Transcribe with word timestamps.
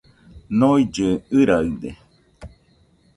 Noillɨɨ 0.59 1.07
ɨraɨde 1.37 1.89